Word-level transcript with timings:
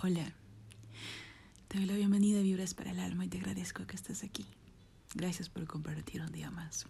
Hola, 0.00 0.32
te 1.66 1.78
doy 1.78 1.86
la 1.86 1.96
bienvenida 1.96 2.38
a 2.38 2.42
Vibras 2.42 2.72
para 2.72 2.92
el 2.92 3.00
Alma 3.00 3.24
y 3.24 3.28
te 3.28 3.38
agradezco 3.38 3.84
que 3.84 3.96
estés 3.96 4.22
aquí. 4.22 4.46
Gracias 5.16 5.48
por 5.48 5.66
compartir 5.66 6.22
un 6.22 6.30
día 6.30 6.52
más. 6.52 6.86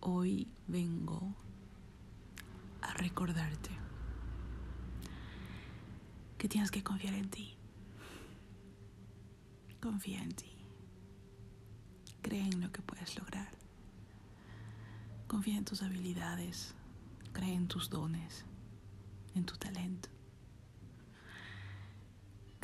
Hoy 0.00 0.48
vengo 0.66 1.34
a 2.82 2.92
recordarte 2.92 3.70
que 6.36 6.46
tienes 6.46 6.70
que 6.70 6.84
confiar 6.84 7.14
en 7.14 7.30
ti. 7.30 7.56
Confía 9.80 10.22
en 10.22 10.32
ti. 10.32 10.52
Cree 12.20 12.42
en 12.42 12.60
lo 12.60 12.70
que 12.70 12.82
puedes 12.82 13.18
lograr. 13.18 13.48
Confía 15.26 15.56
en 15.56 15.64
tus 15.64 15.82
habilidades. 15.82 16.74
Cree 17.32 17.54
en 17.54 17.66
tus 17.66 17.88
dones, 17.88 18.44
en 19.34 19.46
tu 19.46 19.56
talento. 19.56 20.10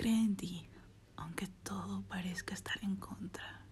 Cree 0.02 0.18
en 0.18 0.34
ti, 0.34 0.68
aunque 1.14 1.46
todo 1.46 2.02
parezca 2.08 2.54
estar 2.54 2.76
en 2.82 2.96
contra. 2.96 3.62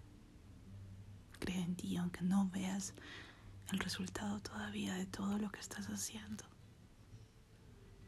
Cree 1.39 1.59
en 1.61 1.75
ti, 1.75 1.97
aunque 1.97 2.21
no 2.21 2.49
veas 2.51 2.93
el 3.69 3.79
resultado 3.79 4.39
todavía 4.39 4.93
de 4.93 5.05
todo 5.05 5.37
lo 5.37 5.51
que 5.51 5.59
estás 5.59 5.87
haciendo. 5.87 6.45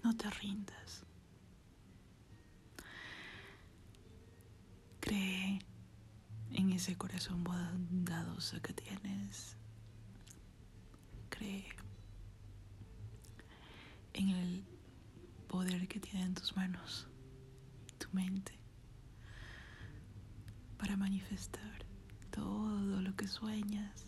No 0.06 0.16
te 0.16 0.30
rindas. 0.30 1.04
Cree 5.02 5.60
en 6.54 6.72
ese 6.72 6.98
corazón 6.98 7.44
bondadoso 7.44 8.62
que 8.62 8.72
tienes. 8.72 9.58
Cree 11.28 11.66
en 14.14 14.30
el 14.30 14.64
poder 15.50 15.90
que 15.90 16.00
tiene 16.00 16.24
en 16.24 16.36
tus 16.36 16.56
manos 16.56 17.10
mente 18.12 18.54
para 20.78 20.98
manifestar 20.98 21.86
todo 22.32 23.02
lo 23.02 23.16
que 23.16 23.28
sueñas. 23.28 24.06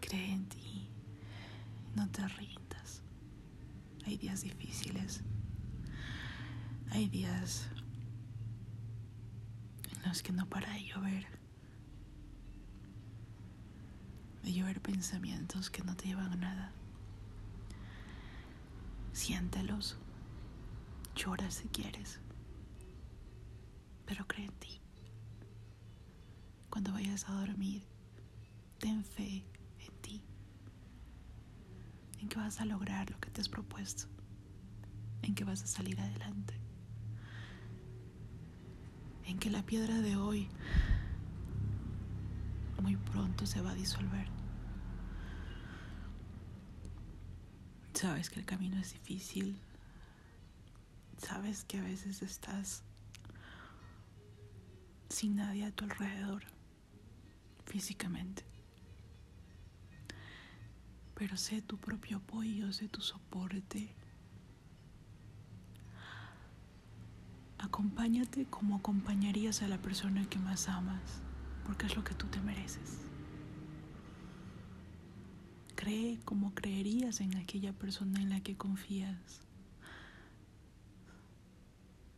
Cree 0.00 0.32
en 0.32 0.48
ti, 0.48 0.88
no 1.94 2.08
te 2.10 2.26
rindas. 2.26 3.02
Hay 4.06 4.16
días 4.16 4.42
difíciles, 4.42 5.20
hay 6.90 7.08
días 7.08 7.68
en 9.94 10.08
los 10.08 10.22
que 10.22 10.32
no 10.32 10.46
para 10.48 10.72
de 10.72 10.84
llover, 10.84 11.26
de 14.42 14.52
llover 14.52 14.80
pensamientos 14.80 15.70
que 15.70 15.82
no 15.84 15.94
te 15.94 16.06
llevan 16.08 16.32
a 16.32 16.36
nada. 16.36 16.72
Siéntelos. 19.20 19.98
Llora 21.14 21.50
si 21.50 21.68
quieres. 21.68 22.20
Pero 24.06 24.26
cree 24.26 24.46
en 24.46 24.52
ti. 24.52 24.80
Cuando 26.70 26.92
vayas 26.92 27.28
a 27.28 27.34
dormir, 27.34 27.82
ten 28.78 29.04
fe 29.04 29.44
en 29.78 29.92
ti. 30.00 30.22
En 32.22 32.30
que 32.30 32.38
vas 32.38 32.62
a 32.62 32.64
lograr 32.64 33.10
lo 33.10 33.20
que 33.20 33.28
te 33.28 33.42
has 33.42 33.50
propuesto. 33.50 34.04
En 35.20 35.34
que 35.34 35.44
vas 35.44 35.62
a 35.64 35.66
salir 35.66 36.00
adelante. 36.00 36.54
En 39.26 39.38
que 39.38 39.50
la 39.50 39.62
piedra 39.66 40.00
de 40.00 40.16
hoy 40.16 40.48
muy 42.80 42.96
pronto 42.96 43.44
se 43.44 43.60
va 43.60 43.72
a 43.72 43.74
disolver. 43.74 44.39
Sabes 48.00 48.30
que 48.30 48.40
el 48.40 48.46
camino 48.46 48.78
es 48.78 48.94
difícil. 48.94 49.60
Sabes 51.18 51.64
que 51.64 51.76
a 51.76 51.82
veces 51.82 52.22
estás 52.22 52.82
sin 55.10 55.36
nadie 55.36 55.66
a 55.66 55.70
tu 55.70 55.84
alrededor 55.84 56.42
físicamente. 57.66 58.42
Pero 61.14 61.36
sé 61.36 61.60
tu 61.60 61.76
propio 61.76 62.16
apoyo, 62.16 62.72
sé 62.72 62.88
tu 62.88 63.02
soporte. 63.02 63.94
Acompáñate 67.58 68.46
como 68.46 68.76
acompañarías 68.76 69.60
a 69.60 69.68
la 69.68 69.76
persona 69.76 70.24
que 70.30 70.38
más 70.38 70.70
amas, 70.70 71.20
porque 71.66 71.84
es 71.84 71.94
lo 71.96 72.02
que 72.02 72.14
tú 72.14 72.26
te 72.28 72.40
mereces. 72.40 73.10
Cree 75.80 76.20
como 76.26 76.52
creerías 76.54 77.22
en 77.22 77.38
aquella 77.38 77.72
persona 77.72 78.20
en 78.20 78.28
la 78.28 78.42
que 78.42 78.54
confías. 78.54 79.40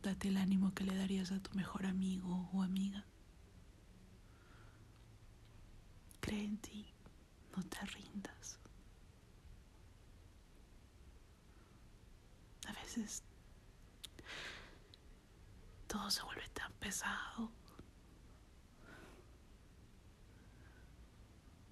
Date 0.01 0.27
el 0.27 0.35
ánimo 0.35 0.73
que 0.73 0.83
le 0.83 0.93
darías 0.93 1.31
a 1.31 1.39
tu 1.39 1.55
mejor 1.55 1.85
amigo 1.85 2.49
o 2.51 2.61
amiga. 2.61 3.05
Cree 6.19 6.43
en 6.43 6.57
ti, 6.57 6.87
no 7.55 7.63
te 7.63 7.79
rindas. 7.85 8.59
A 12.67 12.73
veces 12.73 13.23
todo 15.87 16.11
se 16.11 16.21
vuelve 16.23 16.49
tan 16.49 16.73
pesado, 16.73 17.49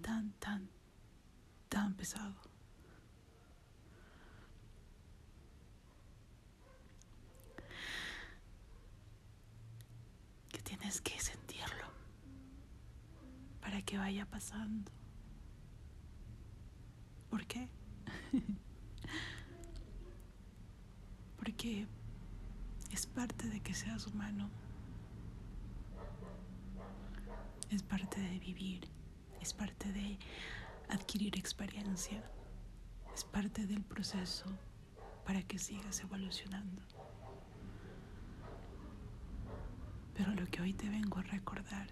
tan, 0.02 0.32
tan 0.40 0.70
tan 1.72 1.94
pesado. 1.94 2.36
Que 10.50 10.62
tienes 10.62 11.00
que 11.00 11.18
sentirlo 11.20 11.88
para 13.62 13.82
que 13.82 13.98
vaya 13.98 14.26
pasando. 14.26 14.92
Porque 21.38 21.88
es 22.92 23.06
parte 23.06 23.48
de 23.48 23.62
que 23.62 23.74
seas 23.74 24.08
humano. 24.08 24.50
Es 27.70 27.84
parte 27.84 28.20
de 28.20 28.40
vivir. 28.40 28.90
Es 29.42 29.54
parte 29.54 29.90
de 29.94 30.20
adquirir 30.92 31.38
experiencia. 31.38 32.22
Es 33.14 33.24
parte 33.24 33.66
del 33.66 33.84
proceso 33.84 34.46
para 35.26 35.42
que 35.44 35.58
sigas 35.58 36.02
evolucionando. 36.02 36.82
Pero 40.14 40.34
lo 40.36 40.46
que 40.48 40.62
hoy 40.62 40.74
te 40.74 40.90
vengo 40.90 41.20
a 41.20 41.24
recordar 41.24 41.88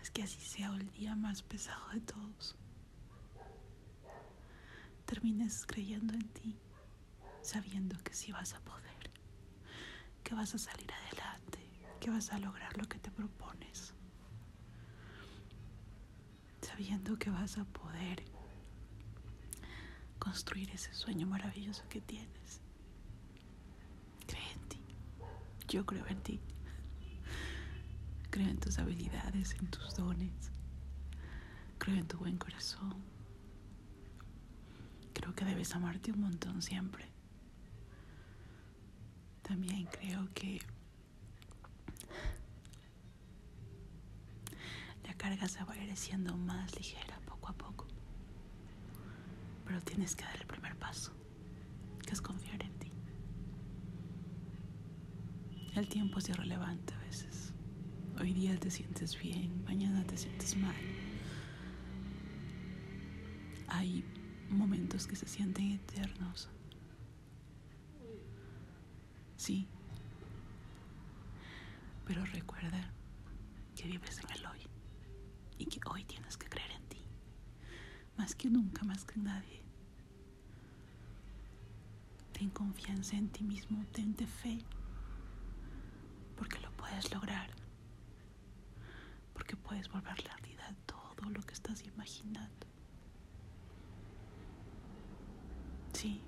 es 0.00 0.10
que 0.10 0.22
así 0.22 0.40
sea 0.40 0.68
el 0.68 0.90
día 0.92 1.16
más 1.16 1.42
pesado 1.42 1.88
de 1.90 2.00
todos. 2.00 2.56
Termines 5.06 5.66
creyendo 5.66 6.14
en 6.14 6.28
ti, 6.28 6.58
sabiendo 7.42 7.98
que 8.04 8.14
sí 8.14 8.30
vas 8.30 8.54
a 8.54 8.60
poder, 8.60 9.10
que 10.22 10.34
vas 10.34 10.54
a 10.54 10.58
salir 10.58 10.92
adelante, 10.92 11.58
que 11.98 12.10
vas 12.10 12.30
a 12.30 12.38
lograr 12.38 12.76
lo 12.76 12.86
que 12.88 12.98
te 12.98 13.10
propones 13.10 13.94
sabiendo 16.62 17.18
que 17.18 17.30
vas 17.30 17.58
a 17.58 17.64
poder 17.64 18.24
construir 20.18 20.70
ese 20.70 20.92
sueño 20.94 21.26
maravilloso 21.26 21.82
que 21.88 22.00
tienes. 22.00 22.60
Cree 24.26 24.52
en 24.52 24.68
ti. 24.68 24.80
Yo 25.68 25.86
creo 25.86 26.06
en 26.06 26.20
ti. 26.22 26.40
Creo 28.30 28.48
en 28.48 28.58
tus 28.60 28.78
habilidades, 28.78 29.54
en 29.54 29.66
tus 29.68 29.96
dones. 29.96 30.50
Creo 31.78 31.96
en 31.96 32.06
tu 32.06 32.18
buen 32.18 32.36
corazón. 32.36 32.94
Creo 35.14 35.34
que 35.34 35.44
debes 35.44 35.74
amarte 35.74 36.12
un 36.12 36.20
montón 36.20 36.62
siempre. 36.62 37.06
También 39.42 39.86
creo 39.86 40.28
que 40.34 40.60
se 45.48 45.64
va 45.64 45.72
a 45.72 45.82
ir 45.82 45.96
siendo 45.96 46.36
más 46.36 46.76
ligera 46.76 47.18
poco 47.26 47.48
a 47.48 47.52
poco. 47.52 47.86
Pero 49.64 49.80
tienes 49.82 50.14
que 50.14 50.24
dar 50.24 50.36
el 50.36 50.46
primer 50.46 50.76
paso, 50.76 51.12
que 52.06 52.12
es 52.12 52.20
confiar 52.20 52.62
en 52.62 52.72
ti. 52.78 52.92
El 55.74 55.88
tiempo 55.88 56.18
es 56.18 56.28
irrelevante 56.28 56.94
a 56.94 56.98
veces. 56.98 57.52
Hoy 58.20 58.34
día 58.34 58.58
te 58.58 58.70
sientes 58.70 59.18
bien, 59.18 59.64
mañana 59.64 60.04
te 60.04 60.16
sientes 60.16 60.56
mal. 60.56 60.74
Hay 63.68 64.04
momentos 64.50 65.06
que 65.06 65.16
se 65.16 65.26
sienten 65.26 65.72
eternos. 65.72 66.48
Sí. 69.36 69.68
Pero 72.06 72.24
recuerda 72.26 72.92
que 73.76 73.86
vives 73.86 74.18
en 74.18 74.30
el 74.32 74.46
hoy 74.46 74.69
y 75.60 75.66
que 75.66 75.80
hoy 75.90 76.04
tienes 76.04 76.36
que 76.38 76.48
creer 76.48 76.70
en 76.72 76.88
ti, 76.88 77.02
más 78.16 78.34
que 78.34 78.48
nunca, 78.48 78.82
más 78.84 79.04
que 79.04 79.18
nadie. 79.20 79.60
ten 82.32 82.48
confianza 82.48 83.16
en 83.16 83.28
ti 83.28 83.44
mismo, 83.44 83.84
tente 83.92 84.26
fe, 84.26 84.64
porque 86.36 86.58
lo 86.60 86.70
puedes 86.72 87.12
lograr, 87.12 87.50
porque 89.34 89.56
puedes 89.56 89.90
volver 89.90 90.16
realidad 90.24 90.74
todo 90.86 91.28
lo 91.28 91.42
que 91.42 91.52
estás 91.52 91.84
imaginando. 91.84 92.66
Sí, 95.92 96.22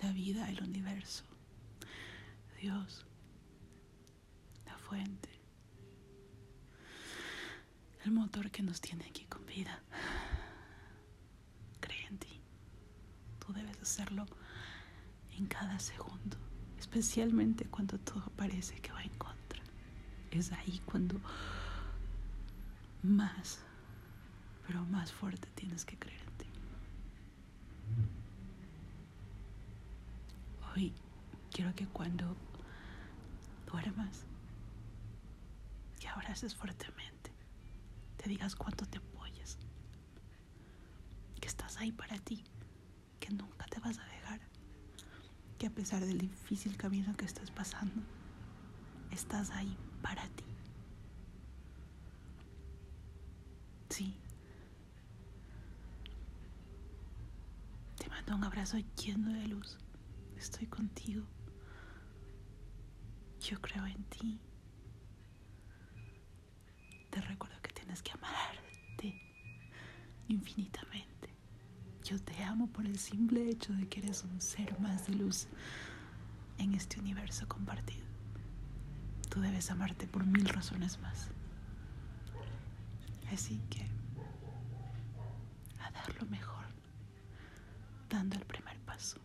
la 0.00 0.12
vida, 0.12 0.48
el 0.48 0.62
universo, 0.62 1.24
Dios, 2.60 3.04
la 4.64 4.78
fuente, 4.78 5.27
el 8.08 8.14
motor 8.14 8.50
que 8.50 8.62
nos 8.62 8.80
tiene 8.80 9.04
aquí 9.04 9.26
con 9.26 9.44
vida. 9.44 9.82
Cree 11.78 12.06
en 12.06 12.16
ti. 12.18 12.40
Tú 13.38 13.52
debes 13.52 13.78
hacerlo 13.82 14.24
en 15.36 15.46
cada 15.46 15.78
segundo, 15.78 16.38
especialmente 16.78 17.66
cuando 17.66 17.98
todo 17.98 18.30
parece 18.34 18.80
que 18.80 18.92
va 18.92 19.02
en 19.02 19.12
contra. 19.18 19.62
Es 20.30 20.52
ahí 20.52 20.80
cuando 20.86 21.20
más, 23.02 23.58
pero 24.66 24.82
más 24.86 25.12
fuerte 25.12 25.46
tienes 25.54 25.84
que 25.84 25.98
creer 25.98 26.20
en 26.22 26.38
ti. 26.38 26.46
Hoy 30.74 30.94
quiero 31.52 31.74
que 31.74 31.86
cuando 31.86 32.34
duermas 33.70 34.24
y 36.00 36.06
abraces 36.06 36.54
fuertemente, 36.54 37.27
te 38.18 38.28
digas 38.28 38.54
cuánto 38.54 38.84
te 38.84 38.98
apoyas, 38.98 39.56
que 41.40 41.48
estás 41.48 41.78
ahí 41.78 41.92
para 41.92 42.18
ti, 42.18 42.44
que 43.20 43.30
nunca 43.30 43.64
te 43.66 43.80
vas 43.80 43.98
a 43.98 44.04
dejar, 44.04 44.40
que 45.56 45.66
a 45.66 45.70
pesar 45.70 46.04
del 46.04 46.18
difícil 46.18 46.76
camino 46.76 47.16
que 47.16 47.24
estás 47.24 47.50
pasando, 47.50 48.02
estás 49.10 49.50
ahí 49.50 49.76
para 50.02 50.28
ti. 50.28 50.44
Sí. 53.88 54.14
Te 57.96 58.08
mando 58.08 58.36
un 58.36 58.44
abrazo 58.44 58.78
lleno 59.02 59.32
de 59.32 59.46
luz. 59.48 59.78
Estoy 60.36 60.66
contigo. 60.66 61.24
Yo 63.40 63.60
creo 63.60 63.86
en 63.86 64.04
ti. 64.04 64.38
Te 67.10 67.20
recuerdo 67.22 67.57
tienes 67.88 68.02
que 68.02 68.12
amarte 68.12 69.18
infinitamente. 70.28 71.30
Yo 72.04 72.20
te 72.20 72.44
amo 72.44 72.66
por 72.66 72.84
el 72.84 72.98
simple 72.98 73.48
hecho 73.48 73.72
de 73.72 73.88
que 73.88 74.00
eres 74.00 74.24
un 74.24 74.42
ser 74.42 74.78
más 74.78 75.06
de 75.06 75.14
luz 75.14 75.46
en 76.58 76.74
este 76.74 77.00
universo 77.00 77.48
compartido. 77.48 78.04
Tú 79.30 79.40
debes 79.40 79.70
amarte 79.70 80.06
por 80.06 80.26
mil 80.26 80.46
razones 80.50 81.00
más. 81.00 81.30
Así 83.32 83.58
que 83.70 83.86
a 85.80 85.90
dar 85.90 86.14
lo 86.20 86.26
mejor, 86.26 86.66
dando 88.10 88.36
el 88.36 88.44
primer 88.44 88.78
paso, 88.80 89.18